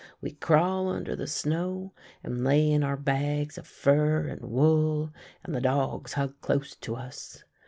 We 0.19 0.31
crawl 0.31 0.85
imder 0.87 1.15
the 1.15 1.27
snow 1.27 1.93
and 2.23 2.43
lay 2.43 2.71
in 2.71 2.83
our 2.83 2.97
bags 2.97 3.59
of 3.59 3.67
fur 3.67 4.25
and 4.29 4.41
wool, 4.41 5.13
and 5.43 5.53
the 5.53 5.61
dogs 5.61 6.13
hug 6.13 6.41
close 6.41 6.75
to 6.77 6.95
us. 6.95 7.43